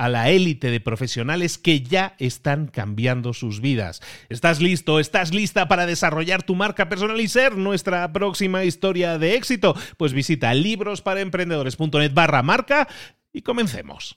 [0.00, 4.00] a la élite de profesionales que ya están cambiando sus vidas.
[4.30, 4.98] ¿Estás listo?
[4.98, 9.76] ¿Estás lista para desarrollar tu marca personal y ser nuestra próxima historia de éxito?
[9.98, 12.88] Pues visita librosparaemprendedores.net barra marca
[13.30, 14.16] y comencemos.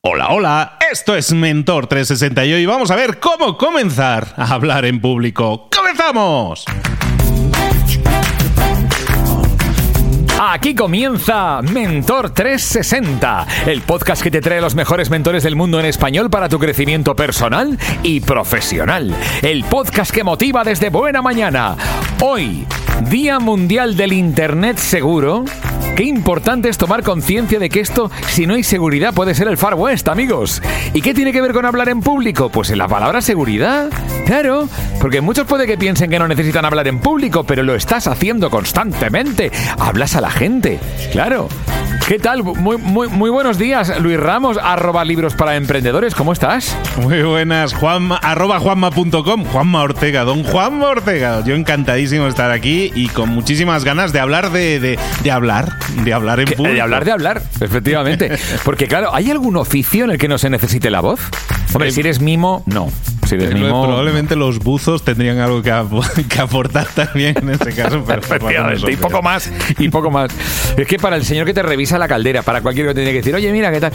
[0.00, 4.98] Hola, hola, esto es Mentor 360 y vamos a ver cómo comenzar a hablar en
[4.98, 5.68] público.
[5.76, 6.64] ¡Comenzamos!
[10.40, 15.86] Aquí comienza Mentor 360, el podcast que te trae los mejores mentores del mundo en
[15.86, 19.14] español para tu crecimiento personal y profesional.
[19.42, 21.76] El podcast que motiva desde buena mañana.
[22.20, 22.66] Hoy,
[23.00, 25.44] Día Mundial del Internet Seguro.
[25.96, 29.58] Qué importante es tomar conciencia de que esto, si no hay seguridad, puede ser el
[29.58, 30.62] Far West, amigos.
[30.94, 32.48] ¿Y qué tiene que ver con hablar en público?
[32.48, 33.90] Pues en la palabra seguridad.
[34.26, 34.68] Claro,
[35.00, 38.48] porque muchos puede que piensen que no necesitan hablar en público, pero lo estás haciendo
[38.48, 39.52] constantemente.
[39.78, 40.80] Hablas a la gente,
[41.12, 41.48] claro.
[42.08, 42.42] ¿Qué tal?
[42.42, 46.14] Muy, muy, buenos días, Luis Ramos, arroba libros para emprendedores.
[46.14, 46.76] ¿Cómo estás?
[47.00, 51.42] Muy buenas, Juanma, arroba juanma.com, Juanma Ortega, don Juanma Ortega.
[51.44, 55.78] Yo encantadísimo de estar aquí y con muchísimas ganas de hablar de, de, de hablar,
[56.04, 56.74] de hablar en público.
[56.74, 58.30] De hablar, de hablar, efectivamente.
[58.64, 61.20] Porque claro, ¿hay algún oficio en el que no se necesite la voz?
[61.74, 62.88] Hombre, Eh, si eres mimo, no.
[63.26, 63.84] Si eres mimo...
[63.86, 65.90] Probablemente los buzos tendrían algo que, ap-
[66.28, 68.02] que aportar también en ese caso.
[68.06, 70.30] Pero Efectivamente, y poco más, y poco más.
[70.76, 73.10] Es que para el señor que te revisa la caldera, para cualquier que te tiene
[73.12, 73.92] que decir, oye, mira, ¿qué tal?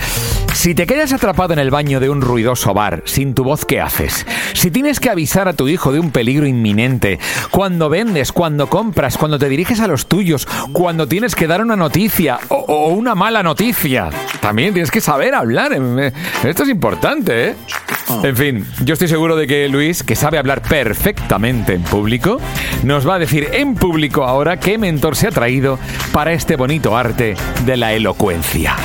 [0.57, 3.79] Si te quedas atrapado en el baño de un ruidoso bar, sin tu voz, ¿qué
[3.79, 4.25] haces?
[4.53, 7.19] Si tienes que avisar a tu hijo de un peligro inminente,
[7.51, 11.75] cuando vendes, cuando compras, cuando te diriges a los tuyos, cuando tienes que dar una
[11.75, 14.09] noticia o, una mala noticia,
[14.41, 15.73] también tienes que saber hablar.
[15.73, 16.11] Eh,
[16.43, 17.55] Esto es importante, ¿eh?
[18.23, 22.41] En fin, yo estoy seguro de que Luis, que sabe hablar perfectamente en público,
[22.81, 25.77] nos va a decir en público ahora qué mentor se ha traído
[26.11, 28.75] para este bonito arte de la elocuencia.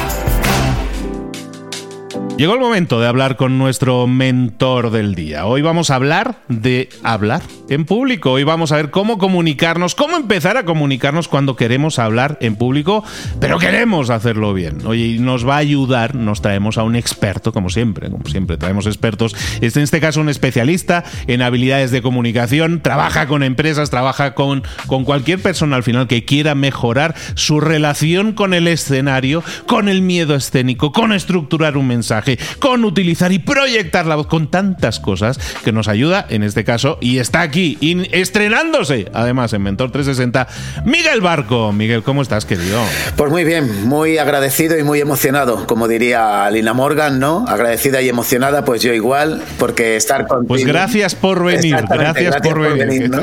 [2.38, 5.44] Llegó el momento de hablar con nuestro mentor del día.
[5.44, 8.32] Hoy vamos a hablar de hablar en público.
[8.32, 13.04] Hoy vamos a ver cómo comunicarnos, cómo empezar a comunicarnos cuando queremos hablar en público,
[13.38, 14.78] pero queremos hacerlo bien.
[14.86, 18.56] Oye, y nos va a ayudar, nos traemos a un experto, como siempre, como siempre
[18.56, 19.36] traemos expertos.
[19.60, 24.62] Este, en este caso, un especialista en habilidades de comunicación, trabaja con empresas, trabaja con,
[24.86, 30.00] con cualquier persona al final que quiera mejorar su relación con el escenario, con el
[30.00, 32.21] miedo escénico, con estructurar un mensaje,
[32.58, 36.98] con utilizar y proyectar la voz, con tantas cosas que nos ayuda en este caso
[37.00, 40.48] y está aquí in- estrenándose además en Mentor 360
[40.84, 41.72] Miguel Barco.
[41.72, 42.80] Miguel, ¿cómo estás, querido?
[43.16, 47.44] Pues muy bien, muy agradecido y muy emocionado, como diría Lina Morgan, ¿no?
[47.48, 50.48] Agradecida y emocionada, pues yo igual, porque estar contigo.
[50.48, 53.10] Pues gracias por venir, Exactamente, gracias por venir.
[53.10, 53.22] ¿no?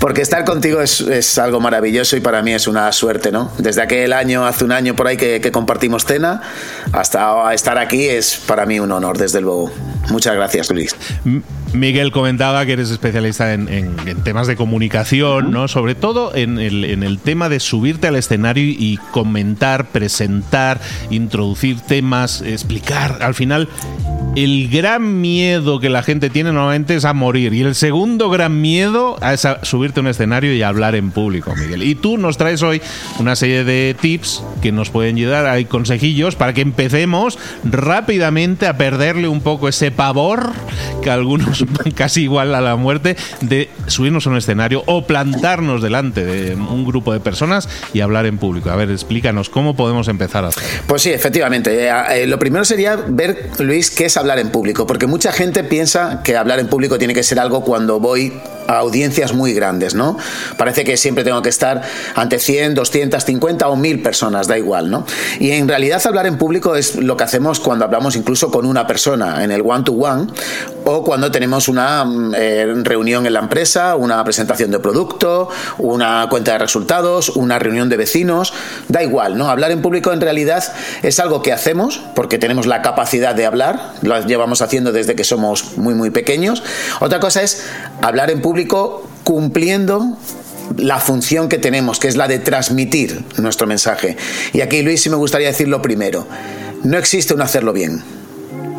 [0.00, 3.50] Porque estar contigo es, es algo maravilloso y para mí es una suerte, ¿no?
[3.58, 6.40] Desde aquel año, hace un año por ahí que, que compartimos cena,
[6.92, 9.70] hasta estar aquí es para mí un honor, desde luego.
[10.10, 10.94] Muchas gracias, Luis.
[11.72, 15.66] Miguel comentaba que eres especialista en, en- en temas de comunicación, ¿no?
[15.68, 20.80] Sobre todo en el, en el tema de subirte al escenario y comentar, presentar,
[21.10, 23.18] introducir temas, explicar.
[23.22, 23.68] Al final,
[24.36, 27.54] el gran miedo que la gente tiene normalmente es a morir.
[27.54, 31.54] Y el segundo gran miedo es a subirte a un escenario y hablar en público,
[31.54, 31.82] Miguel.
[31.82, 32.82] Y tú nos traes hoy
[33.18, 38.76] una serie de tips que nos pueden ayudar, hay consejillos para que empecemos rápidamente a
[38.76, 40.52] perderle un poco ese pavor
[41.02, 41.64] que algunos
[41.94, 46.84] casi igual a la muerte de subirnos a un escenario o plantarnos delante de un
[46.84, 48.70] grupo de personas y hablar en público.
[48.70, 50.64] A ver, explícanos cómo podemos empezar a hacer.
[50.86, 51.88] Pues sí, efectivamente.
[51.88, 55.64] Eh, eh, lo primero sería ver, Luis, qué es hablar en público, porque mucha gente
[55.64, 58.32] piensa que hablar en público tiene que ser algo cuando voy
[58.66, 60.16] a audiencias muy grandes, ¿no?
[60.56, 61.82] Parece que siempre tengo que estar
[62.14, 65.04] ante 100, 250 o 1000 personas, da igual, ¿no?
[65.38, 68.86] Y en realidad hablar en público es lo que hacemos cuando hablamos incluso con una
[68.86, 70.28] persona en el one-to-one
[70.84, 75.48] o cuando tenemos una mm, eh, reunión en la empresa, una presentación de producto,
[75.78, 78.52] una cuenta de resultados, una reunión de vecinos,
[78.88, 79.48] da igual, ¿no?
[79.48, 80.64] Hablar en público en realidad
[81.02, 85.24] es algo que hacemos porque tenemos la capacidad de hablar, lo llevamos haciendo desde que
[85.24, 86.62] somos muy muy pequeños.
[87.00, 87.64] Otra cosa es
[88.02, 90.16] hablar en público cumpliendo
[90.76, 94.16] la función que tenemos, que es la de transmitir nuestro mensaje.
[94.52, 96.26] Y aquí, Luis, sí me gustaría decir lo primero.
[96.82, 98.02] No existe un hacerlo bien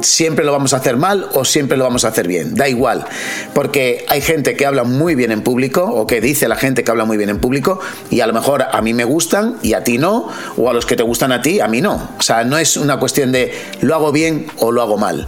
[0.05, 2.55] siempre lo vamos a hacer mal o siempre lo vamos a hacer bien.
[2.55, 3.05] Da igual,
[3.53, 6.91] porque hay gente que habla muy bien en público o que dice la gente que
[6.91, 7.79] habla muy bien en público
[8.09, 10.85] y a lo mejor a mí me gustan y a ti no, o a los
[10.85, 12.09] que te gustan a ti, a mí no.
[12.17, 15.27] O sea, no es una cuestión de lo hago bien o lo hago mal.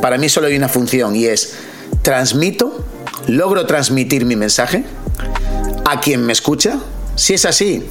[0.00, 1.54] Para mí solo hay una función y es
[2.02, 2.84] transmito,
[3.26, 4.84] logro transmitir mi mensaje
[5.84, 6.78] a quien me escucha.
[7.16, 7.86] Si es así,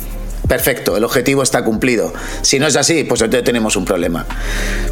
[0.47, 2.13] perfecto, el objetivo está cumplido.
[2.41, 4.25] Si no es así, pues entonces tenemos un problema.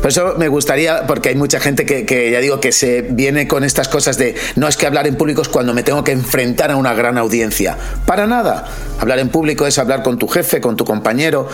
[0.02, 3.64] Por eso me gustaría, porque hay mucha gente que, ya digo que se viene con
[3.64, 6.72] estas cosas de no es que hablar en público es cuando me tengo que enfrentar
[6.72, 7.78] a una gran audiencia.
[8.06, 8.66] Para nada.
[9.00, 11.48] Hablar en público es hablar con tu jefe, con tu compañero,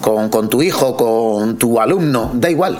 [0.00, 2.78] con, con tu hijo, con tu alumno, da igual.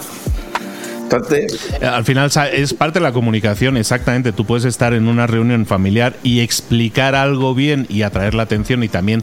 [1.82, 4.32] Al final es parte de la comunicación, exactamente.
[4.32, 8.84] Tú puedes estar en una reunión familiar y explicar algo bien y atraer la atención
[8.84, 9.22] y también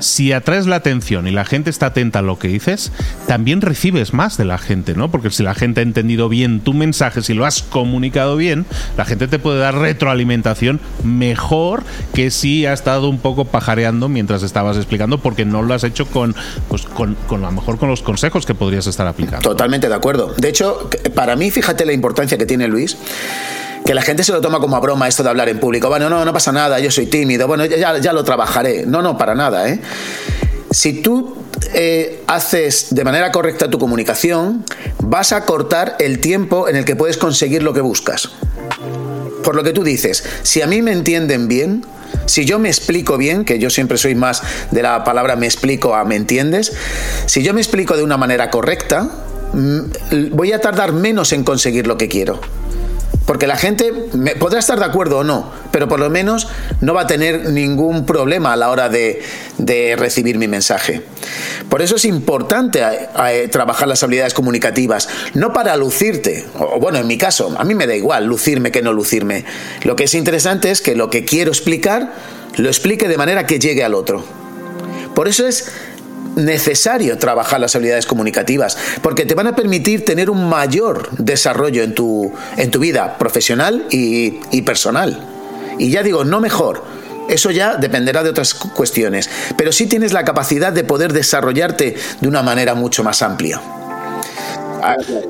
[0.00, 2.92] si atraes la atención y la gente está atenta a lo que dices,
[3.26, 5.10] también recibes más de la gente, ¿no?
[5.10, 8.66] Porque si la gente ha entendido bien tu mensaje, si lo has comunicado bien,
[8.96, 11.84] la gente te puede dar retroalimentación mejor
[12.14, 16.06] que si ha estado un poco pajareando mientras estabas explicando, porque no lo has hecho
[16.06, 16.34] con,
[16.68, 19.48] pues, con, con a lo mejor con los consejos que podrías estar aplicando.
[19.48, 20.34] Totalmente de acuerdo.
[20.36, 22.96] De hecho, para mí, fíjate la importancia que tiene Luis
[23.86, 25.88] que la gente se lo toma como a broma esto de hablar en público.
[25.88, 28.84] Bueno, no, no pasa nada, yo soy tímido, bueno, ya, ya lo trabajaré.
[28.84, 29.80] No, no, para nada, ¿eh?
[30.72, 31.36] Si tú
[31.72, 34.64] eh, haces de manera correcta tu comunicación,
[34.98, 38.30] vas a cortar el tiempo en el que puedes conseguir lo que buscas.
[39.44, 41.86] Por lo que tú dices, si a mí me entienden bien,
[42.26, 44.42] si yo me explico bien, que yo siempre soy más
[44.72, 46.72] de la palabra me explico a me entiendes,
[47.26, 49.08] si yo me explico de una manera correcta,
[49.52, 49.80] mm,
[50.32, 52.40] voy a tardar menos en conseguir lo que quiero.
[53.26, 53.92] Porque la gente
[54.38, 56.48] podrá estar de acuerdo o no, pero por lo menos
[56.80, 59.20] no va a tener ningún problema a la hora de,
[59.98, 61.02] recibir mi mensaje.
[61.68, 66.98] Por eso es importante eh, eh, trabajar las habilidades comunicativas, no para lucirte, o bueno,
[66.98, 69.44] en mi caso, a mí me da igual lucirme que no lucirme.
[69.82, 72.12] Lo que es interesante es que lo que quiero explicar,
[72.56, 74.24] lo explique de manera que llegue al otro.
[75.16, 75.72] Por eso es
[76.36, 81.94] necesario trabajar las habilidades comunicativas, porque te van a permitir tener un mayor desarrollo en
[81.94, 85.18] tu, en tu vida profesional y, y personal.
[85.78, 86.84] Y ya digo, no mejor,
[87.28, 92.28] eso ya dependerá de otras cuestiones, pero sí tienes la capacidad de poder desarrollarte de
[92.28, 93.60] una manera mucho más amplia.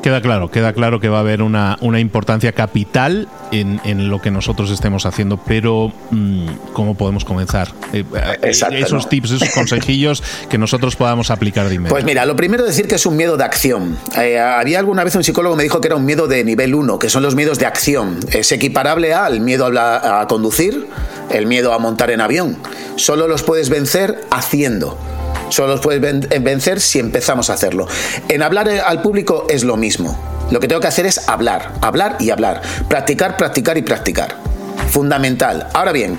[0.03, 4.71] Queda claro, queda claro que va a haber una, importancia capital en, lo que nosotros
[4.71, 7.69] estemos haciendo, pero mm, ¿cómo podemos comenzar?
[7.93, 11.95] Eh, eh, esos tips, esos consejillos que nosotros podamos aplicar de inmediato.
[11.95, 13.97] Pues mira, lo primero decir que es un miedo de acción.
[14.19, 16.75] Eh, había alguna vez un psicólogo que me dijo que era un miedo de nivel
[16.75, 18.19] 1, que son los miedos de acción.
[18.31, 20.87] Es equiparable al miedo a conducir,
[21.31, 22.59] el miedo a montar en avión.
[22.97, 24.99] Solo los puedes vencer haciendo.
[25.49, 26.01] Solo los puedes
[26.43, 27.87] vencer si empezamos a hacerlo.
[28.29, 30.19] En hablar al público es lo mismo.
[30.51, 32.63] Lo que tengo que hacer es hablar, hablar y hablar.
[32.89, 34.37] Practicar, practicar y practicar.
[34.91, 35.69] Fundamental.
[35.73, 36.19] Ahora bien,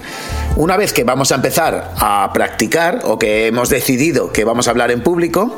[0.57, 4.71] una vez que vamos a empezar a practicar o que hemos decidido que vamos a
[4.71, 5.55] hablar en público,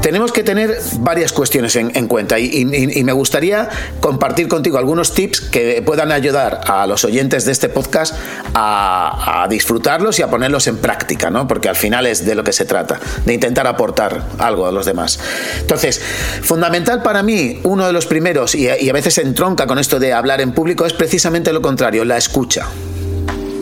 [0.00, 5.80] tenemos que tener varias cuestiones en, cuenta y, me gustaría compartir contigo algunos tips que
[5.80, 8.14] puedan ayudar a los oyentes de este podcast
[8.54, 11.48] a, disfrutarlos y a ponerlos en práctica, ¿no?
[11.48, 14.84] Porque al final es de lo que se trata, de intentar aportar algo a los
[14.84, 15.18] demás.
[15.60, 16.02] Entonces,
[16.42, 20.12] fundamental para mí, uno de los primeros, y, a veces se entronca con esto de
[20.12, 22.66] hablar en público, es precisamente lo contrario, la escucha.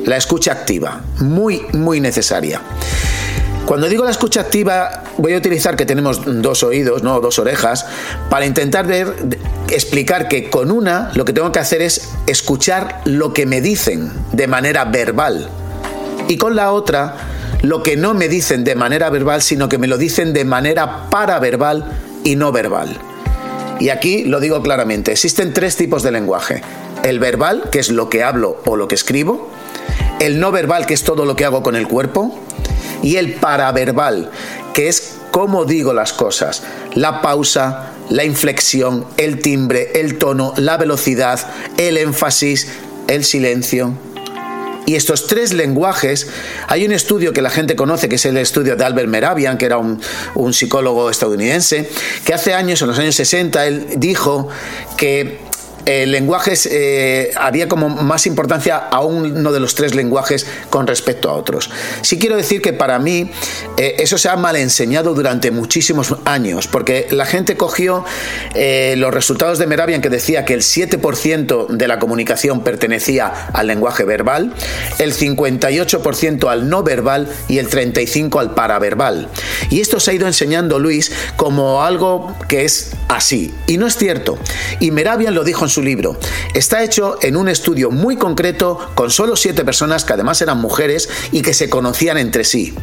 [0.05, 2.61] La escucha activa, muy, muy necesaria.
[3.67, 7.21] Cuando digo la escucha activa, voy a utilizar que tenemos dos oídos, ¿no?
[7.21, 7.87] dos orejas,
[8.29, 9.15] para intentar ver
[9.71, 14.11] explicar que con una lo que tengo que hacer es escuchar lo que me dicen
[14.33, 15.49] de manera verbal.
[16.29, 17.17] Y con la otra,
[17.63, 21.09] lo que no me dicen de manera verbal, sino que me lo dicen de manera
[21.09, 21.85] paraverbal
[22.25, 22.99] y no verbal.
[23.79, 26.63] Y aquí lo digo claramente, existen tres tipos de lenguaje.
[27.05, 29.51] El verbal, que es lo que hablo o lo que escribo.
[30.21, 32.39] El no verbal, que es todo lo que hago con el cuerpo.
[33.03, 34.31] Y el paraverbal,
[34.73, 36.63] que es cómo digo las cosas.
[36.95, 41.41] La pausa, la inflexión, el timbre, el tono, la velocidad,
[41.79, 42.69] el énfasis,
[43.09, 43.95] el silencio.
[44.85, 46.29] Y estos tres lenguajes,
[46.67, 49.67] hay un estudio que la gente conoce, que es el estudio de Albert Meravian, que
[49.67, 50.01] era un,
[50.35, 51.89] un psicólogo estadounidense,
[52.25, 54.49] que hace años, en los años 60, él dijo
[54.97, 55.39] que
[55.85, 61.31] el lenguajes eh, había como más importancia a uno de los tres lenguajes con respecto
[61.31, 61.71] a otros.
[62.03, 63.31] Sí quiero decir que para mí
[63.77, 68.05] eh, eso se ha mal enseñado durante muchísimos años, porque la gente cogió
[68.55, 73.67] eh, los resultados de Meravian que decía que el 7% de la comunicación pertenecía al
[73.67, 74.55] lenguaje verbal,
[74.99, 79.29] el 58% al no verbal y el 35% al paraverbal.
[79.71, 83.55] Y esto se ha ido enseñando Luis como algo que es así.
[83.67, 84.39] Y no es cierto.
[84.81, 86.17] Y Meravian lo dijo en su libro.
[86.55, 91.09] Está hecho en un estudio muy concreto con solo siete personas que además eran mujeres
[91.33, 92.75] y que se conocían entre sí.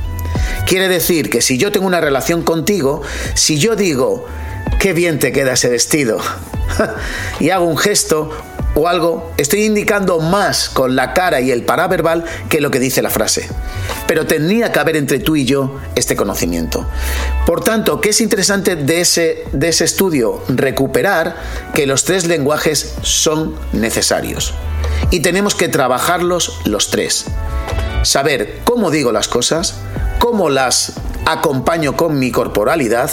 [0.65, 3.01] Quiere decir que si yo tengo una relación contigo,
[3.33, 4.25] si yo digo,
[4.79, 6.19] qué bien te queda ese vestido,
[7.39, 8.31] y hago un gesto
[8.75, 13.01] o algo, estoy indicando más con la cara y el paraverbal que lo que dice
[13.01, 13.49] la frase.
[14.07, 16.87] Pero tendría que haber entre tú y yo este conocimiento.
[17.45, 20.41] Por tanto, ¿qué es interesante de ese, de ese estudio?
[20.47, 21.35] Recuperar
[21.73, 24.53] que los tres lenguajes son necesarios.
[25.09, 27.25] Y tenemos que trabajarlos los tres.
[28.03, 29.75] Saber cómo digo las cosas,
[30.19, 30.93] cómo las
[31.25, 33.11] acompaño con mi corporalidad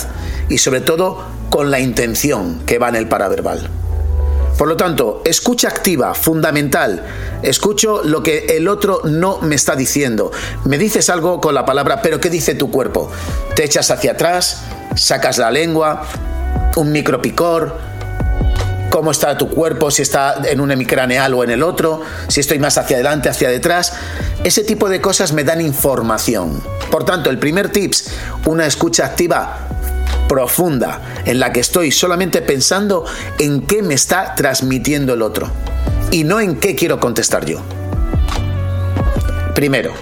[0.48, 3.68] y sobre todo con la intención que va en el paraverbal.
[4.56, 7.04] Por lo tanto, escucha activa, fundamental.
[7.42, 10.32] Escucho lo que el otro no me está diciendo.
[10.64, 13.10] Me dices algo con la palabra, pero ¿qué dice tu cuerpo?
[13.54, 14.62] Te echas hacia atrás,
[14.94, 16.04] sacas la lengua,
[16.76, 17.76] un micropicor,
[18.88, 22.58] cómo está tu cuerpo, si está en un hemicraneal o en el otro, si estoy
[22.58, 23.92] más hacia adelante, hacia detrás.
[24.42, 26.62] Ese tipo de cosas me dan información.
[26.90, 28.08] Por tanto, el primer tips,
[28.46, 29.65] una escucha activa
[30.28, 33.04] profunda en la que estoy solamente pensando
[33.38, 35.50] en qué me está transmitiendo el otro
[36.10, 37.60] y no en qué quiero contestar yo.
[39.54, 39.92] Primero,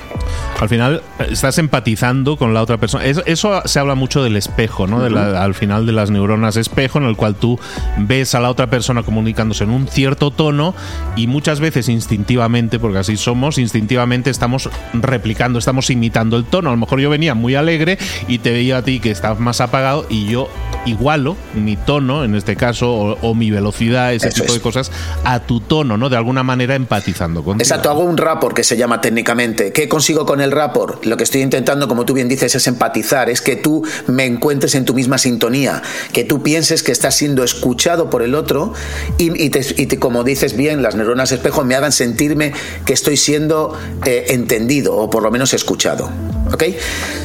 [0.61, 3.05] al final eh, estás empatizando con la otra persona.
[3.05, 5.03] Eso, se habla mucho del espejo, ¿no?
[5.05, 7.59] al final de las neuronas espejo, en el cual tú
[7.99, 10.75] ves a la otra persona comunicándose en un cierto tono
[11.17, 16.71] y muchas veces instintivamente, porque así somos, instintivamente estamos replicando, estamos imitando el tono.
[16.71, 19.61] A lo mejor yo venía muy alegre y te veía a ti que estás más
[19.61, 20.49] apagado y yo
[20.87, 24.91] igualo mi tono, en este caso, o, mi velocidad, ese tipo de cosas,
[25.25, 26.09] a tu tono, ¿no?
[26.09, 27.63] De alguna manera empatizando contigo.
[27.63, 29.73] Exacto, hago un rapport que se llama técnicamente.
[29.73, 31.05] ¿Qué consigo con el rapport?
[31.05, 34.75] Lo que estoy intentando, como tú bien dices, es empatizar, es que tú me encuentres
[34.75, 38.73] en tu misma sintonía, que tú pienses que estás siendo escuchado por el otro
[39.19, 42.53] y, te, como dices bien, las neuronas espejo me hagan sentirme
[42.85, 46.11] que estoy siendo eh, entendido o por lo menos escuchado.
[46.53, 46.65] ¿Ok?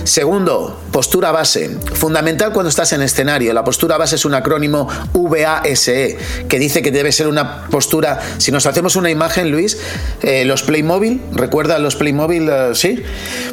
[0.04, 1.78] Segundo, postura base.
[1.94, 3.54] Fundamental cuando estás en escenario.
[3.54, 6.18] La postura base es un acrónimo VASE,
[6.50, 8.20] que dice que debe ser una postura.
[8.38, 9.78] Si nos hacemos una imagen, Luis,
[10.22, 12.50] eh, los Playmobil, ¿recuerda los Playmobil?
[12.50, 13.02] Eh, sí.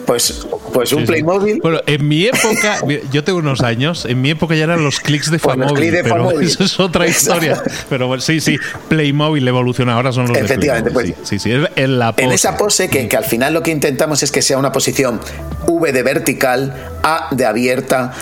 [0.06, 1.60] Pues, pues un Playmobil.
[1.62, 2.80] Bueno, en mi época,
[3.12, 6.00] yo tengo unos años, en mi época ya eran los clics de Famobil.
[6.02, 7.62] pero eso es otra historia.
[7.88, 11.14] Pero bueno, sí, sí, Playmobil evoluciona, ahora son los Efectivamente, pues.
[11.22, 14.32] Sí, sí, en la En esa pose, que, que al final lo que intentamos es
[14.32, 15.20] que sea una posición
[15.68, 18.12] V de vertical, A de abierta,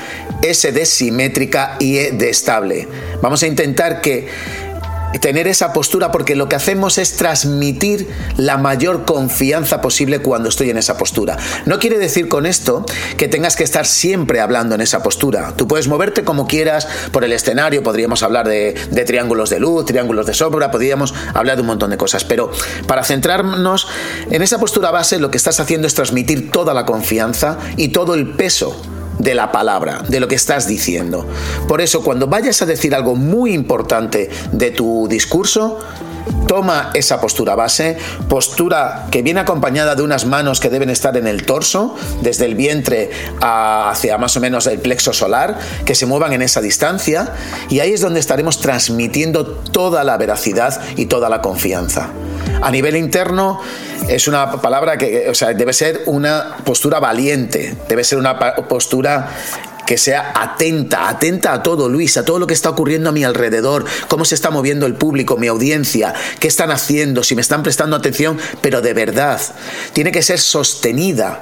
[0.42, 2.86] S de simétrica y E de estable.
[3.22, 4.28] Vamos a intentar que
[5.20, 10.70] tener esa postura porque lo que hacemos es transmitir la mayor confianza posible cuando estoy
[10.70, 11.36] en esa postura.
[11.66, 12.84] No quiere decir con esto
[13.16, 15.54] que tengas que estar siempre hablando en esa postura.
[15.56, 18.72] Tú puedes moverte como quieras por el escenario, podríamos hablar de,
[19.06, 22.50] triángulos de luz, triángulos de sombra, podríamos hablar de un montón de cosas, pero
[22.86, 23.86] para centrarnos
[24.30, 28.14] en esa postura base lo que estás haciendo es transmitir toda la confianza y todo
[28.14, 28.80] el peso
[29.18, 31.26] de la palabra, de lo que estás diciendo.
[31.68, 35.78] Por eso, cuando vayas a decir algo muy importante de tu discurso,
[36.46, 37.96] Toma esa postura base,
[38.28, 42.54] postura que viene acompañada de unas manos que deben estar en el torso, desde el
[42.54, 47.32] vientre hacia más o menos el plexo solar, que se muevan en esa distancia,
[47.68, 52.10] y ahí es donde estaremos transmitiendo toda la veracidad y toda la confianza.
[52.64, 53.60] A nivel interno,
[54.08, 59.28] es una palabra que, o sea, debe ser una postura valiente, debe ser una postura
[59.86, 63.22] que sea atenta, atenta a todo, Luis, a todo lo que está ocurriendo a mi
[63.22, 67.62] alrededor, cómo se está moviendo el público, mi audiencia, qué están haciendo, si me están
[67.62, 69.42] prestando atención, pero de verdad,
[69.92, 71.40] tiene que ser sostenida.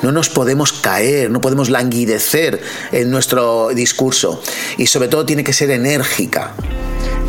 [0.00, 2.62] No nos podemos caer, no podemos languidecer
[2.92, 4.42] en nuestro discurso
[4.78, 6.54] y sobre todo tiene que ser enérgica.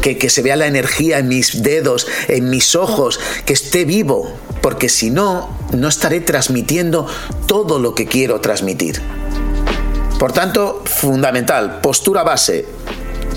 [0.04, 4.90] Que, se vea la energía en mis dedos, en mis ojos, que esté vivo, porque
[4.90, 7.08] si no, no estaré transmitiendo
[7.48, 9.02] todo lo que quiero transmitir.
[10.20, 12.66] Por tanto, fundamental, postura base,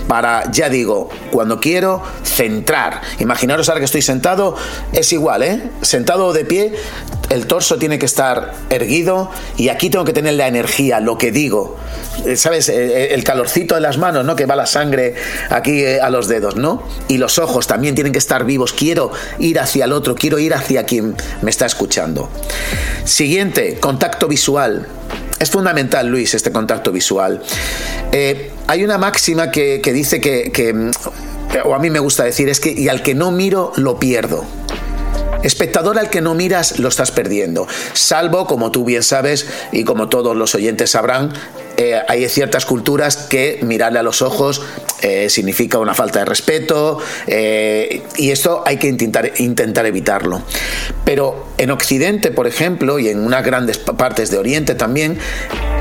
[0.09, 3.01] para, ya digo, cuando quiero centrar.
[3.19, 4.57] Imaginaros ahora que estoy sentado,
[4.93, 5.71] es igual, ¿eh?
[5.83, 6.73] Sentado o de pie,
[7.31, 11.33] el torso tiene que estar erguido y aquí tengo que tener la energía, lo que
[11.33, 11.77] digo.
[12.25, 12.69] Eh, ¿Sabes?
[12.69, 14.37] Eh, el calorcito de las manos, ¿no?
[14.37, 15.15] Que va la sangre
[15.51, 16.83] aquí eh, a los dedos, ¿no?
[17.09, 18.73] Y los ojos también tienen que estar vivos.
[18.73, 22.29] Quiero ir hacia el otro, quiero ir hacia quien me está escuchando.
[23.05, 24.87] Siguiente, contacto visual.
[25.39, 27.43] Es fundamental, Luis, este contacto visual.
[28.13, 30.91] Eh, hay una máxima que, dice que,
[31.65, 34.45] o a mí me gusta decir, es que y al que no miro, lo pierdo.
[35.43, 40.09] Espectador al que no miras lo estás perdiendo, salvo, como tú bien sabes y como
[40.09, 41.33] todos los oyentes sabrán,
[41.77, 44.63] eh, hay ciertas culturas que mirarle a los ojos
[45.03, 50.43] eh, significa una falta de respeto eh, y esto hay que intentar, intentar evitarlo.
[51.05, 55.19] Pero en Occidente, por ejemplo, y en unas grandes partes de Oriente también,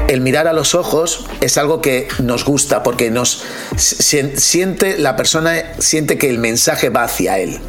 [0.08, 3.44] el mirar a los ojos es algo que nos gusta porque nos
[3.78, 7.60] siente la persona siente que el mensaje va hacia él.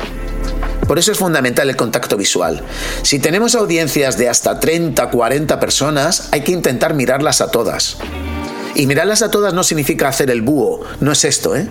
[0.87, 2.63] Por eso es fundamental el contacto visual.
[3.03, 7.97] Si tenemos audiencias de hasta 30, 40 personas, hay que intentar mirarlas a todas.
[8.77, 11.67] Y mirarlas a todas no significa hacer el búho, no es esto, ¿eh?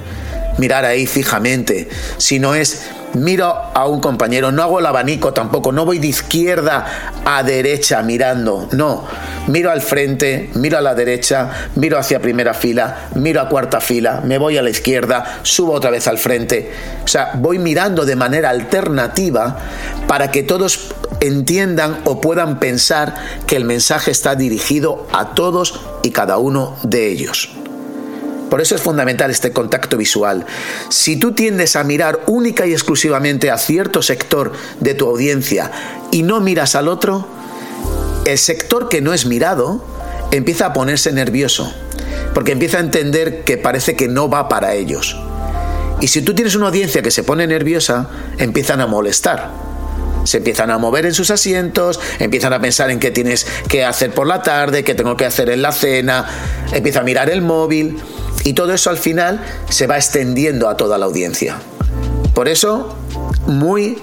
[0.58, 2.82] Mirar ahí fijamente, sino es
[3.16, 8.02] miro a un compañero, no hago el abanico tampoco, no voy de izquierda a derecha
[8.02, 9.06] mirando, no,
[9.48, 14.22] miro al frente, miro a la derecha, miro hacia primera fila, miro a cuarta fila,
[14.24, 16.72] me voy a la izquierda, subo otra vez al frente,
[17.04, 19.58] o sea, voy mirando de manera alternativa
[20.08, 20.94] para que todos
[21.28, 23.16] entiendan o puedan pensar
[23.48, 27.50] que el mensaje está dirigido a todos y cada uno de ellos.
[28.50, 30.46] Por eso es fundamental este contacto visual.
[30.90, 35.72] Si tú tiendes a mirar única y exclusivamente a cierto sector de tu audiencia
[36.12, 37.28] y no miras al otro,
[38.26, 39.84] el sector que no es mirado
[40.32, 41.74] empieza a ponerse nervioso,
[42.34, 45.20] porque empieza a entender que parece que no va para ellos.
[46.02, 49.65] Y si tú tienes una audiencia que se pone nerviosa, empiezan a molestar.
[50.26, 54.12] Se empiezan a mover en sus asientos, empiezan a pensar en qué tienes que hacer
[54.12, 56.28] por la tarde, qué tengo que hacer en la cena,
[56.74, 57.98] empieza a mirar el móvil.
[58.44, 61.58] Y todo eso al final se va extendiendo a toda la audiencia.
[62.34, 62.96] Por eso,
[63.48, 63.98] muy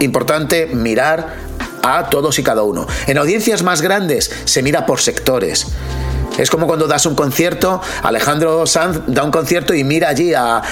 [0.00, 1.34] importante mirar
[1.82, 2.86] a todos y cada uno.
[3.06, 5.68] En audiencias más grandes se mira por sectores.
[6.38, 10.62] Es como cuando das un concierto, Alejandro Sanz da un concierto y mira allí a,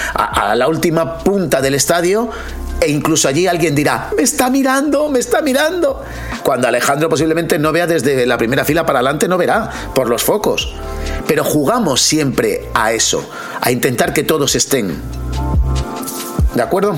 [0.55, 2.29] la última punta del estadio
[2.79, 6.03] e incluso allí alguien dirá, me está mirando, me está mirando.
[6.43, 10.23] Cuando Alejandro posiblemente no vea desde la primera fila para adelante, no verá por los
[10.23, 10.73] focos.
[11.27, 13.27] Pero jugamos siempre a eso,
[13.61, 15.01] a intentar que todos estén.
[16.53, 16.97] ¿De acuerdo?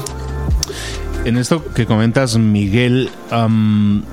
[1.28, 3.10] En esto que comentas, Miguel,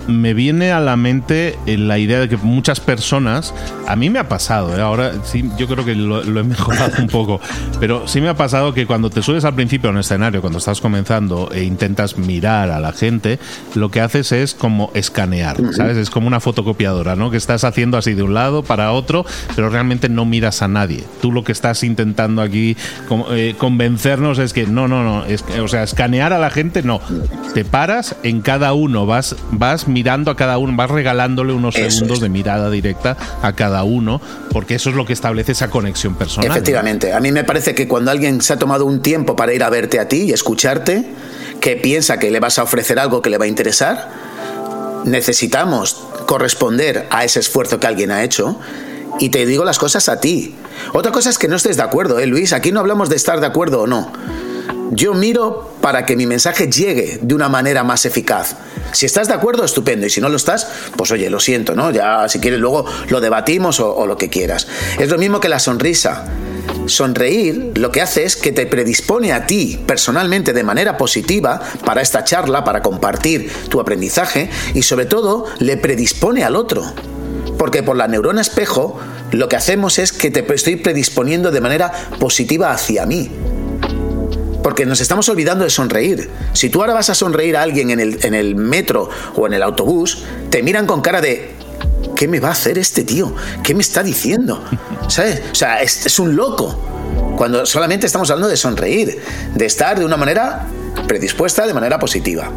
[0.09, 3.55] me viene a la mente la idea de que muchas personas,
[3.87, 4.81] a mí me ha pasado, ¿eh?
[4.81, 7.41] ahora sí, yo creo que lo, he mejorado un poco,
[7.79, 10.59] pero sí me ha pasado que cuando te subes al principio a un escenario, cuando
[10.59, 13.39] estás comenzando e intentas mirar a la gente,
[13.77, 15.97] lo que haces es como escanear, ¿sabes?
[15.97, 17.31] Es como una fotocopiadora, ¿no?
[17.31, 19.25] Que estás haciendo así de un lado para otro,
[19.55, 21.05] pero realmente no miras a nadie.
[21.23, 22.77] Tú lo que estás intentando aquí
[23.31, 27.04] eh, convencernos es que no, no, no, es, o sea, escanear a la gente no
[27.55, 32.21] te paras en cada uno, vas, vas mirando a cada uno, vas regalándole unos segundos
[32.21, 36.51] de mirada directa a cada uno, porque eso es lo que establece esa conexión personal.
[36.51, 39.63] Efectivamente, a mí me parece que cuando alguien se ha tomado un tiempo para ir
[39.63, 41.05] a verte a ti y escucharte,
[41.61, 44.11] que piensa que le vas a ofrecer algo que le va a interesar,
[45.05, 48.59] necesitamos corresponder a ese esfuerzo que alguien ha hecho
[49.19, 50.55] y te digo las cosas a ti.
[50.93, 52.53] Otra cosa es que no estés de acuerdo, ¿eh, Luis?
[52.53, 54.13] Aquí no hablamos de estar de acuerdo o no.
[54.91, 58.57] Yo miro para que mi mensaje llegue de una manera más eficaz.
[58.93, 60.07] Si estás de acuerdo, estupendo.
[60.07, 61.91] Y si no lo estás, pues oye, lo siento, ¿no?
[61.91, 64.67] Ya si quieres luego lo debatimos o, lo que quieras.
[64.99, 66.25] Es lo mismo que la sonrisa.
[66.87, 72.03] Sonreír lo que hace es que te predispone a ti personalmente de manera positiva para
[72.03, 76.85] esta charla, para compartir tu aprendizaje y sobre todo le predispone al otro.
[77.59, 78.99] Porque por la neurona espejo
[79.33, 83.31] lo que hacemos es que te estoy predisponiendo de manera positiva hacia mí
[84.65, 86.31] porque nos estamos olvidando de sonreír.
[86.55, 89.53] Si tú ahora vas a sonreír a alguien en el, en el metro o en
[89.53, 91.51] el autobús, te miran con cara de
[92.17, 93.37] ¿qué me va a hacer este tío?
[93.63, 94.65] ¿Qué me está diciendo?
[95.09, 95.43] ¿Sabes?
[95.53, 96.81] O sea, es, es un loco.
[97.37, 99.21] Cuando solamente estamos hablando de sonreír,
[99.55, 100.67] de estar de una manera
[101.07, 102.51] predispuesta de manera positiva.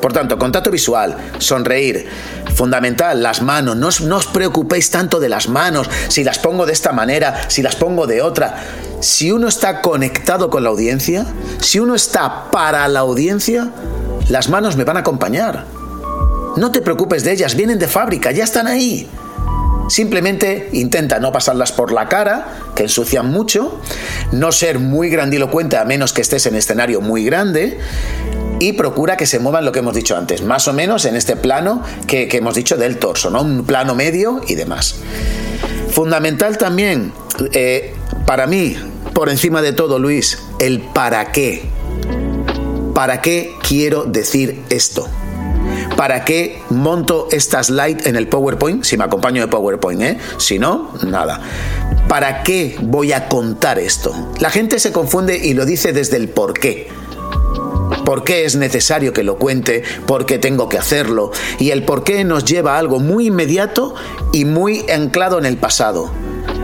[0.00, 2.06] Por tanto, contacto visual, sonreír,
[2.54, 6.66] fundamental, las manos, no os, no os, preocupéis tanto de las manos, si las pongo
[6.66, 8.62] de esta manera, si las pongo de otra.
[9.00, 11.26] Si uno está conectado con la audiencia,
[11.60, 13.70] si uno está para la audiencia,
[14.28, 15.64] las manos me van a acompañar.
[16.56, 19.08] No te preocupes de ellas, vienen de fábrica, ya están ahí.
[19.88, 23.80] Simplemente intenta no pasarlas por la cara, que ensucian mucho,
[24.32, 27.78] no ser muy grandilocuente a menos que estés en escenario muy grande
[28.60, 31.36] y procura que se muevan lo que hemos dicho antes, más o menos en este
[31.36, 33.42] plano que, hemos dicho del torso, ¿no?
[33.42, 34.96] Un plano medio y demás.
[35.90, 37.12] Fundamental también,
[37.52, 37.94] eh,
[38.26, 38.76] para mí,
[39.14, 41.62] por encima de todo, Luis, el para qué.
[42.94, 45.08] ¿Para qué quiero decir esto?
[45.96, 48.84] ¿Para qué monto esta slide en el PowerPoint?
[48.84, 50.18] Si me acompaño de PowerPoint, ¿eh?
[50.38, 51.40] Si no, nada.
[52.08, 54.14] ¿Para qué voy a contar esto?
[54.40, 56.88] La gente se confunde y lo dice desde el por qué.
[58.04, 59.82] ¿Por qué es necesario que lo cuente?
[60.06, 61.30] ¿Por qué tengo que hacerlo?
[61.58, 63.94] Y el por qué nos lleva a algo muy inmediato
[64.32, 66.10] y muy anclado en el pasado.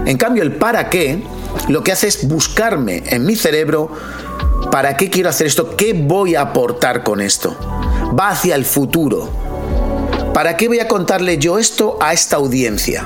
[0.06, 1.22] En cambio, el para qué
[1.68, 3.90] lo que hace es buscarme en mi cerebro
[4.74, 5.76] ¿Para qué quiero hacer esto?
[5.76, 7.56] ¿Qué voy a aportar con esto?
[8.18, 9.30] Va hacia el futuro.
[10.32, 13.04] ¿Para qué voy a contarle yo esto a esta audiencia?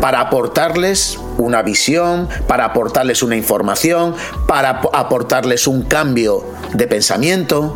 [0.00, 4.14] Para aportarles una visión, para aportarles una información,
[4.46, 7.74] para aportarles un cambio de pensamiento.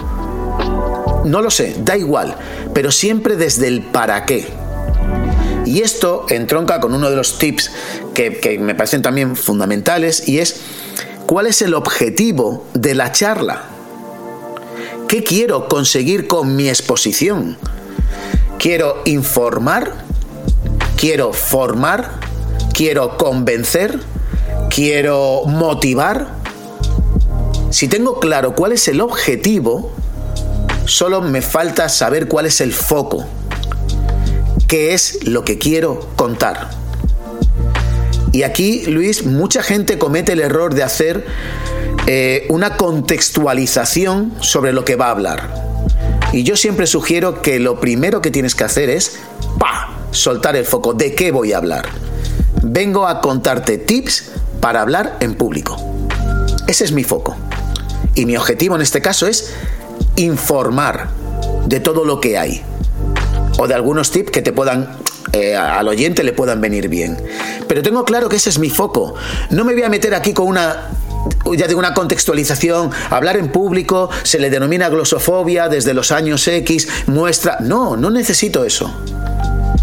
[1.25, 2.35] No lo sé, da igual,
[2.73, 4.49] pero siempre desde el para qué.
[5.71, 7.71] Y esto entronca con uno de los tips
[8.13, 10.63] que, me parecen también fundamentales y es
[11.27, 13.67] ¿Cuál es el objetivo de la charla?
[15.07, 17.57] ¿Qué quiero conseguir con mi exposición?
[18.59, 19.93] ¿Quiero informar?
[20.97, 22.19] ¿Quiero formar?
[22.75, 24.01] ¿Quiero convencer?
[24.71, 26.35] ¿Quiero motivar?
[27.71, 29.93] Si tengo claro cuál es el objetivo,
[30.87, 33.25] solo me falta saber cuál es el foco.
[34.71, 36.71] ¿Qué es lo que quiero contar?
[38.31, 41.27] Y aquí, Luis, mucha gente comete el error de hacer
[42.07, 45.53] eh, una contextualización sobre lo que va a hablar.
[46.33, 49.19] Y yo siempre sugiero que lo primero que tienes que hacer es,
[49.59, 50.95] ¡pa!, soltar el foco.
[50.95, 51.89] ¿De qué voy a hablar?
[52.63, 54.31] Vengo a contarte tips
[54.61, 55.79] para hablar en público.
[56.69, 57.37] Ese es mi foco.
[58.15, 59.53] Y mi objetivo en este caso es
[60.15, 61.09] informar
[61.67, 62.63] de todo lo que hay.
[63.62, 64.96] O de algunos tips que te puedan
[65.35, 67.18] eh, al oyente le puedan venir bien.
[67.68, 69.14] Pero tengo claro que ese es mi foco.
[69.51, 70.88] No me voy a meter aquí con una
[71.57, 77.59] ya una contextualización, hablar en público, se le denomina glosofobia desde los años X, muestra...
[77.61, 78.90] No, no necesito eso.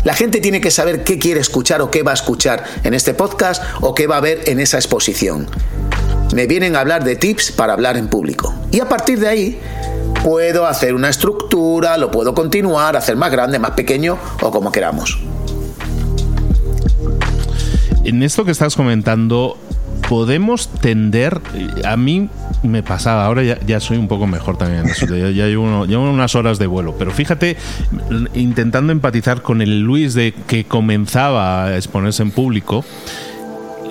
[0.03, 3.13] La gente tiene que saber qué quiere escuchar o qué va a escuchar en este
[3.13, 5.47] podcast o qué va a ver en esa exposición.
[6.33, 8.53] Me vienen a hablar de tips para hablar en público.
[8.71, 9.59] Y a partir de ahí
[10.23, 15.19] puedo hacer una estructura, lo puedo continuar, hacer más grande, más pequeño o como queramos.
[18.03, 19.57] En esto que estás comentando,
[20.07, 21.41] podemos tender,
[21.83, 22.29] a mí
[22.63, 26.95] me pasaba, ahora ya, soy un poco mejor también ya, llevo, unas horas de vuelo,
[26.97, 27.57] pero fíjate,
[28.33, 32.85] intentando empatizar con el Luis de que comenzaba a exponerse en público,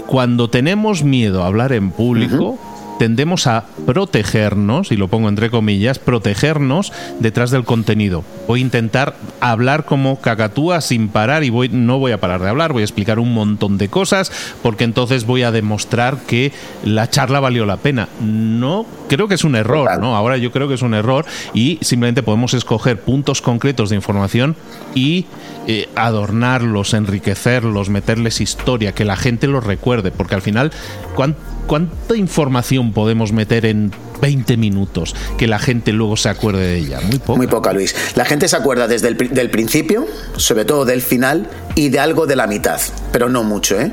[0.07, 2.59] cuando tenemos miedo a hablar en público,
[2.99, 8.25] tendemos a protegernos, y lo pongo entre comillas, protegernos detrás del contenido.
[8.49, 12.49] Voy a intentar hablar como cacatúa sin parar y voy, no voy a parar de
[12.49, 14.33] hablar, voy a explicar un montón de cosas
[14.63, 16.53] porque entonces voy a demostrar que
[16.85, 18.09] la charla valió la pena.
[18.21, 20.17] No, creo que es un error, ¿no?
[20.17, 24.57] Ahora yo creo que es un error y simplemente podemos escoger puntos concretos de información
[24.95, 25.27] y
[25.67, 30.73] eh, adornarlos, enriquecerlos, meterles historia, que la gente los recuerde, porque al final,
[31.15, 36.79] ¿cuánto ¿cuánta información podemos meter en 20 minutos que la gente luego se acuerde de
[36.79, 37.01] ella?
[37.01, 37.37] Muy poca.
[37.37, 37.95] Muy poca, Luis.
[38.15, 42.27] La gente se acuerda desde el del principio, sobre todo del final, y de algo
[42.27, 42.81] de la mitad,
[43.13, 43.91] pero no mucho, ¿eh?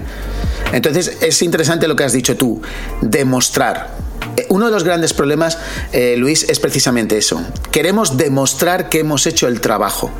[0.71, 2.62] Entonces es interesante lo que has dicho tú,
[3.01, 3.95] demostrar.
[4.38, 5.57] Eh, uno de los grandes problemas,
[5.91, 7.41] eh, Luis, es precisamente eso.
[7.71, 10.12] Queremos demostrar que hemos hecho el trabajo.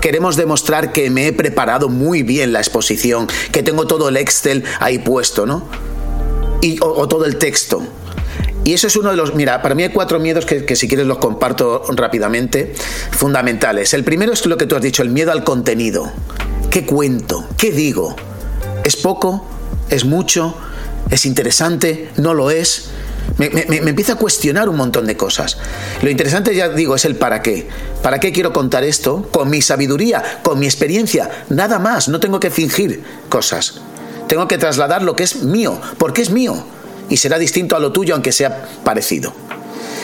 [0.00, 4.64] Queremos demostrar que me he preparado muy bien la exposición, que tengo todo el Excel
[4.80, 5.68] ahí puesto, ¿no?
[6.60, 7.82] Y, o, todo el texto.
[8.64, 10.86] Y eso es uno de los, mira, para mí hay cuatro miedos que, que, si
[10.86, 12.74] quieres los comparto rápidamente,
[13.10, 13.94] fundamentales.
[13.94, 16.12] El primero es lo que tú has dicho, el miedo al contenido.
[16.70, 17.46] ¿Qué cuento?
[17.56, 18.14] ¿Qué digo?
[18.84, 19.46] ¿Es poco?
[19.88, 20.54] ¿Es mucho?
[21.10, 22.10] ¿Es interesante?
[22.16, 22.90] ¿No lo es?
[23.38, 25.58] Me, me, me, empieza a cuestionar un montón de cosas.
[26.02, 27.68] Lo interesante, ya digo, es el para qué.
[28.02, 29.28] ¿Para qué quiero contar esto?
[29.32, 32.08] Con mi sabiduría, con mi experiencia, nada más.
[32.08, 33.80] No tengo que fingir cosas.
[34.30, 36.54] Tengo que trasladar lo que es mío, porque es mío.
[37.08, 39.32] Y será distinto a lo tuyo, aunque sea parecido.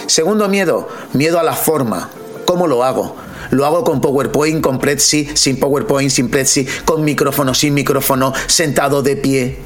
[0.09, 2.11] Segundo miedo, miedo a la forma.
[2.45, 3.15] ¿Cómo lo hago?
[3.51, 9.01] Lo hago con PowerPoint, con Prezi, sin PowerPoint, sin Prezi, con micrófono, sin micrófono, sentado
[9.01, 9.59] de pie.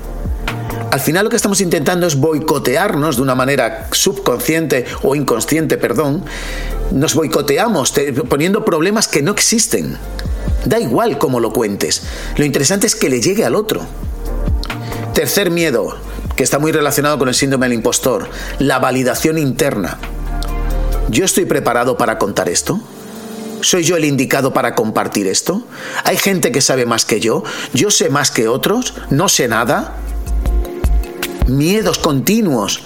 [0.90, 6.22] Al final lo que estamos intentando es boicotearnos de una manera subconsciente o inconsciente, perdón.
[6.90, 7.94] Nos boicoteamos
[8.28, 9.96] poniendo problemas que no existen.
[10.66, 12.02] Da igual cómo lo cuentes.
[12.36, 13.86] Lo interesante es que le llegue al otro.
[15.14, 15.96] Tercer miedo,
[16.37, 19.98] que está muy relacionado con el síndrome del impostor, la validación interna.
[21.09, 22.81] ¿Yo estoy preparado para contar esto?
[23.62, 25.62] ¿Soy yo el indicado para compartir esto?
[26.05, 27.42] ¿Hay gente que sabe más que yo?
[27.74, 28.94] ¿Yo sé más que otros?
[29.11, 29.96] ¿No sé nada?
[31.46, 32.83] Miedos continuos.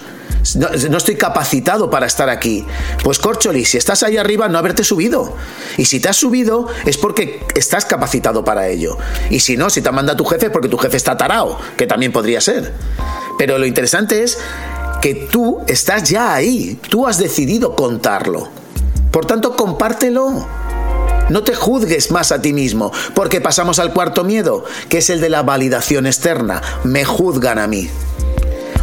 [0.53, 2.65] No, estoy capacitado para estar aquí.
[3.03, 5.35] Pues Corcholi, si estás ahí arriba, no haberte subido.
[5.77, 8.97] Y si te has subido, es porque estás capacitado para ello.
[9.31, 11.87] Y si no, si te manda tu jefe, es porque tu jefe está tarao, que
[11.87, 12.73] también podría ser.
[13.39, 14.37] Pero lo interesante es
[15.01, 16.79] que tú estás ya ahí.
[16.89, 18.49] Tú has decidido contarlo.
[19.11, 20.45] Por tanto, compártelo.
[21.29, 25.21] No te juzgues más a ti mismo, porque pasamos al cuarto miedo, que es el
[25.21, 26.61] de la validación externa.
[26.83, 27.89] Me juzgan a mí.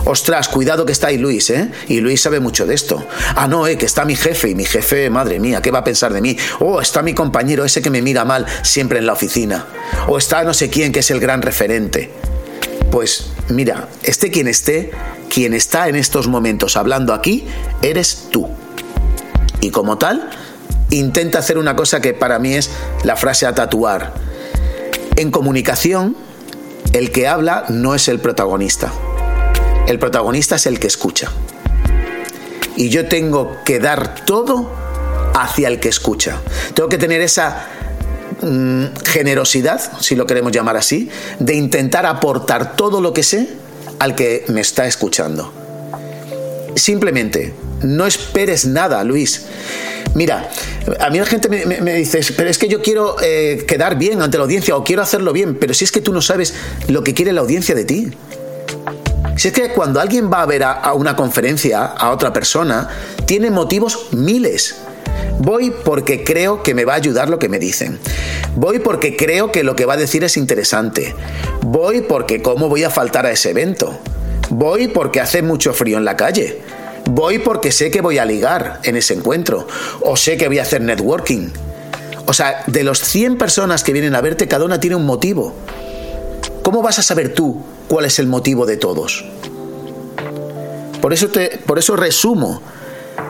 [0.05, 1.71] Ostras, cuidado que está ahí Luis, ¿eh?
[1.87, 3.07] Y Luis sabe mucho de esto.
[3.37, 5.85] Ah, no, eh, que está mi jefe y mi jefe, madre mía, ¿qué va a
[5.85, 6.37] pensar de mí?
[6.59, 9.67] Oh, está mi compañero ese que me mira mal siempre en la oficina.
[10.09, 12.11] O está no sé quién que es el gran referente.
[12.91, 14.91] Pues mira, esté quien esté,
[15.31, 17.47] quien está en estos momentos hablando aquí,
[17.81, 18.49] eres tú.
[19.61, 20.31] Y como tal,
[20.91, 22.71] intenta hacer una cosa que para mí es
[23.05, 24.15] la frase a tatuar.
[25.15, 26.17] En comunicación,
[26.93, 28.93] el que habla no es el protagonista.
[29.87, 31.31] El protagonista es el que escucha.
[32.77, 34.71] Y yo tengo que dar todo
[35.35, 36.41] hacia el que escucha.
[36.75, 37.67] Tengo que tener esa
[38.41, 43.49] mm, generosidad, si lo queremos llamar así, de intentar aportar todo lo que sé
[43.99, 45.53] al que me está escuchando.
[46.75, 49.47] Simplemente, no esperes nada, Luis.
[50.15, 50.51] Mira,
[51.01, 54.37] a mí la gente me, dice, pero es que yo quiero eh, quedar bien ante
[54.37, 56.55] la audiencia o quiero hacerlo bien, pero si es que tú no sabes
[56.89, 58.11] lo que quiere la audiencia de ti.
[59.37, 62.89] Si es que cuando alguien va a ver a, una conferencia a otra persona,
[63.27, 64.77] tiene motivos miles.
[65.39, 67.99] Voy porque creo que me va a ayudar lo que me dicen.
[68.55, 71.15] Voy porque creo que lo que va a decir es interesante.
[71.63, 73.99] Voy porque cómo voy a faltar a ese evento.
[74.51, 76.61] Voy porque hace mucho frío en la calle.
[77.07, 79.67] Voy porque sé que voy a ligar en ese encuentro
[80.03, 81.49] o sé que voy a hacer networking.
[82.27, 85.55] O sea, de los 100 personas que vienen a verte, cada una tiene un motivo.
[86.63, 89.25] ¿Cómo vas a saber tú cuál es el motivo de todos?
[91.01, 92.63] Por eso, te, por eso resumo,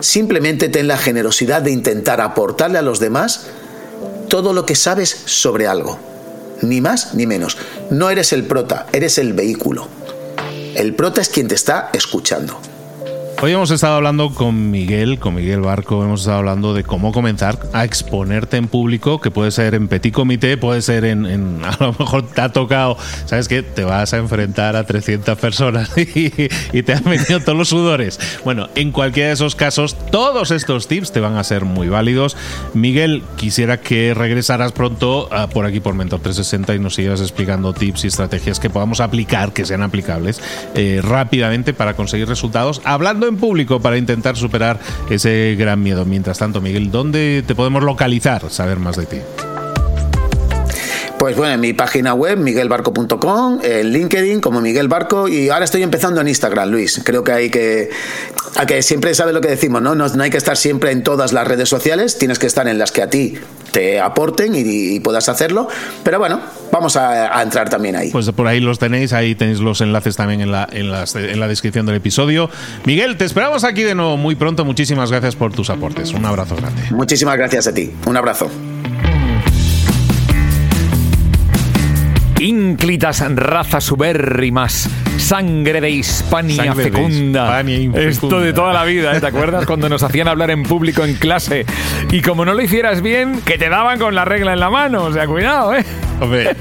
[0.00, 3.46] simplemente ten la generosidad de intentar aportarle a los demás
[4.28, 5.98] todo lo que sabes sobre algo.
[6.60, 7.56] Ni más ni menos.
[7.90, 9.88] No eres el prota, eres el vehículo.
[10.74, 12.60] El prota es quien te está escuchando.
[13.44, 17.58] Hoy hemos estado hablando con Miguel, con Miguel Barco, hemos estado hablando de cómo comenzar
[17.72, 21.92] a exponerte en público, que puede ser en petit comité, puede ser en, a lo
[21.98, 23.64] mejor te ha tocado, ¿sabes qué?
[23.64, 28.20] Te vas a enfrentar a 300 personas y, te han venido todos los sudores.
[28.44, 32.36] Bueno, en cualquiera de esos casos, todos estos tips te van a ser muy válidos.
[32.74, 37.72] Miguel, quisiera que regresaras pronto ah, por aquí por Mentor 360 y nos sigas explicando
[37.72, 40.40] tips y estrategias que podamos aplicar, que sean aplicables
[40.76, 42.80] eh, rápidamente para conseguir resultados.
[42.84, 44.78] Hablando público para intentar superar
[45.10, 46.04] ese gran miedo.
[46.04, 49.18] Mientras tanto, Miguel, ¿dónde te podemos localizar, saber más de ti?
[51.22, 55.84] Pues bueno, en mi página web, miguelbarco.com, en LinkedIn como Miguel Barco y ahora estoy
[55.84, 57.00] empezando en Instagram, Luis.
[57.04, 57.90] Creo que hay que,
[58.56, 59.94] a que siempre sabes lo que decimos, ¿no?
[59.94, 60.04] ¿no?
[60.20, 63.02] hay que estar siempre en todas las redes sociales, tienes que estar en las que
[63.02, 63.34] a ti
[63.70, 65.68] te aporten y, puedas hacerlo.
[66.02, 66.40] Pero bueno,
[66.72, 68.10] vamos a, entrar también ahí.
[68.10, 71.46] Pues por ahí los tenéis, ahí tenéis los enlaces también en la, en, en la
[71.46, 72.50] descripción del episodio.
[72.84, 74.64] Miguel, te esperamos aquí de nuevo muy pronto.
[74.64, 76.14] Muchísimas gracias por tus aportes.
[76.14, 76.82] Un abrazo grande.
[76.90, 77.92] Muchísimas gracias a ti.
[78.06, 78.50] Un abrazo.
[82.42, 87.62] Ínclitas razas ubérrimas, sangre de Hispania fecunda.
[87.94, 89.20] Esto de toda la vida, ¿eh?
[89.20, 91.64] ¿te acuerdas cuando nos hacían hablar en público en clase?
[92.10, 95.04] Y como no lo hicieras bien, que te daban con la regla en la mano,
[95.04, 95.84] o sea, cuidado, ¿eh?
[96.20, 96.56] Hombre.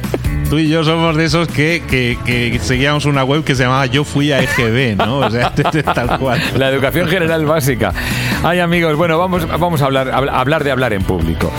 [0.52, 4.04] Tú y yo somos de esos que, que, seguíamos una web que se llamaba Yo
[4.04, 5.20] fui a EGB, ¿no?
[5.20, 5.54] O sea,
[5.96, 6.42] tal cual.
[6.58, 7.94] La educación general básica.
[8.44, 11.50] Ay, amigos, bueno, vamos, vamos a hablar, hablar de hablar en público.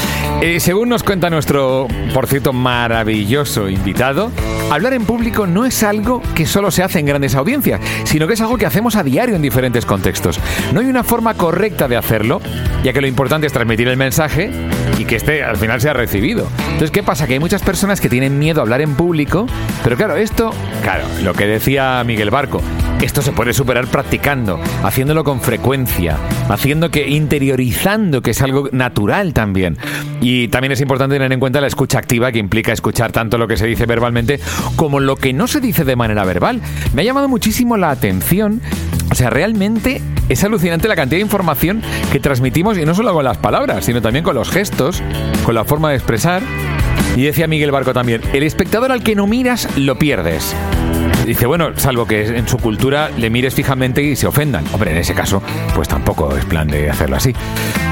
[0.42, 4.30] Eh, según nos cuenta nuestro, por cierto, maravilloso invitado,
[4.70, 8.34] hablar en público no es algo que solo se hace en grandes audiencias, sino que
[8.34, 10.38] es algo que hacemos a diario en diferentes contextos.
[10.74, 12.42] No hay una forma correcta de hacerlo,
[12.84, 14.50] ya que lo importante es transmitir el mensaje
[14.98, 16.48] y que este al final sea recibido.
[16.58, 17.26] Entonces, ¿qué pasa?
[17.26, 19.46] Que hay muchas personas que tienen miedo a hablar en público,
[19.82, 22.60] pero claro, esto, claro, lo que decía Miguel Barco,
[23.00, 26.18] esto se puede superar practicando, haciéndolo con frecuencia,
[26.48, 29.76] haciendo que interiorizando que es algo natural también.
[30.20, 33.48] Y también es importante tener en cuenta la escucha activa que implica escuchar tanto lo
[33.48, 34.38] que se dice verbalmente
[34.76, 36.60] como lo que no se dice de manera verbal.
[36.94, 38.60] Me ha llamado muchísimo la atención,
[39.10, 43.24] o sea, realmente es alucinante la cantidad de información que transmitimos y no solo con
[43.24, 45.02] las palabras, sino también con los gestos,
[45.44, 46.42] con la forma de expresar.
[47.16, 50.54] Y decía Miguel Barco también, el espectador al que no miras lo pierdes.
[51.26, 54.64] Dice, bueno, salvo que en su cultura le mires fijamente y se ofendan.
[54.72, 55.42] Hombre, en ese caso,
[55.74, 57.34] pues tampoco es plan de hacerlo así.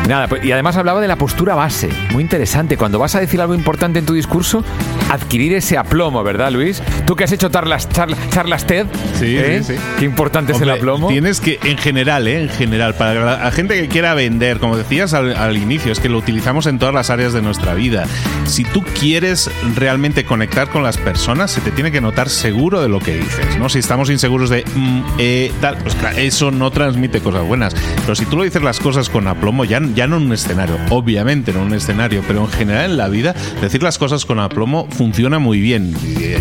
[0.08, 1.88] Nada, pues, y además hablaba de la postura base.
[2.10, 2.76] Muy interesante.
[2.76, 4.64] Cuando vas a decir algo importante en tu discurso,
[5.10, 6.82] adquirir ese aplomo, ¿verdad, Luis?
[7.06, 8.86] Tú que has hecho charlas, charlas, TED.
[9.18, 9.62] Sí, ¿eh?
[9.62, 9.80] sí, sí.
[9.98, 11.08] Qué importante es el aplomo.
[11.08, 12.42] Tienes que, en general, ¿eh?
[12.42, 16.08] En general, para la gente que quiera vender, como decías al, al inicio, es que
[16.08, 18.06] lo utilizamos en todas las áreas de nuestra vida.
[18.44, 22.88] Si tú quieres realmente conectar con las personas, se te tiene que notar seguro de
[22.88, 23.68] lo que dices, ¿no?
[23.68, 27.74] Si estamos inseguros de mm, eh, tal, pues claro, eso no transmite cosas buenas.
[28.00, 30.76] Pero si tú lo dices las cosas con aplomo, ya, ya no en un escenario,
[30.90, 34.38] obviamente no en un escenario, pero en general en la vida, decir las cosas con
[34.40, 35.94] aplomo funciona muy bien.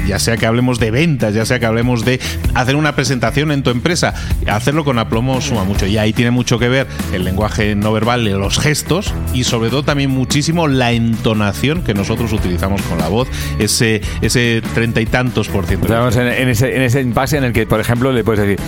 [0.07, 2.19] Ya sea que hablemos de ventas, ya sea que hablemos de
[2.53, 4.13] hacer una presentación en tu empresa,
[4.47, 5.85] hacerlo con aplomo suma mucho.
[5.85, 9.83] Y ahí tiene mucho que ver el lenguaje no verbal, los gestos y sobre todo
[9.83, 13.27] también muchísimo la entonación que nosotros utilizamos con la voz,
[13.59, 15.85] ese ese treinta y tantos por ciento.
[15.85, 18.59] Estamos en, en, ese, en ese impasse en el que, por ejemplo, le puedes decir,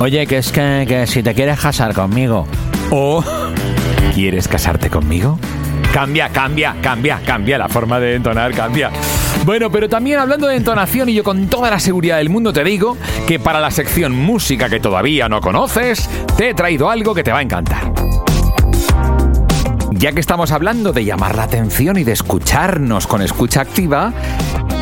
[0.00, 2.46] oye, que es que, que si te quieres casar conmigo,
[2.90, 3.24] o
[4.14, 5.38] ¿quieres casarte conmigo?
[5.92, 8.90] Cambia, cambia, cambia, cambia, la forma de entonar cambia.
[9.44, 12.64] Bueno, pero también hablando de entonación y yo con toda la seguridad del mundo te
[12.64, 12.96] digo
[13.28, 17.30] que para la sección música que todavía no conoces, te he traído algo que te
[17.30, 17.92] va a encantar.
[19.90, 24.12] Ya que estamos hablando de llamar la atención y de escucharnos con escucha activa,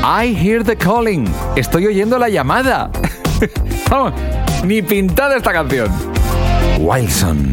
[0.05, 1.27] I hear the calling.
[1.57, 2.90] Estoy oyendo la llamada.
[3.90, 4.12] Vamos,
[4.64, 5.90] ni pintada esta canción.
[6.79, 7.53] Wilson.